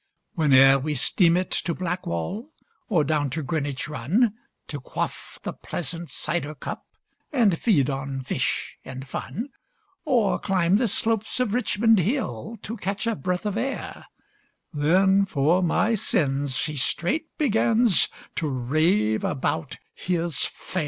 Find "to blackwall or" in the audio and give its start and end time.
1.51-3.03